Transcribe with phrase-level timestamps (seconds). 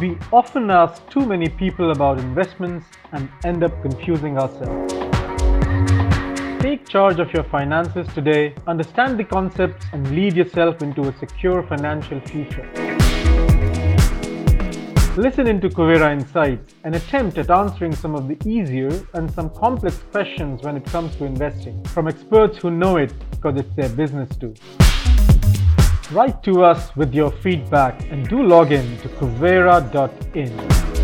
[0.00, 4.94] We often ask too many people about investments and end up confusing ourselves.
[6.62, 11.62] Take charge of your finances today, understand the concepts, and lead yourself into a secure
[11.64, 12.66] financial future.
[15.18, 19.98] Listen into Kuvera Insights, an attempt at answering some of the easier and some complex
[20.10, 24.34] questions when it comes to investing from experts who know it because it's their business
[24.36, 24.54] too.
[26.12, 30.99] Write to us with your feedback and do log in to kuvera.in.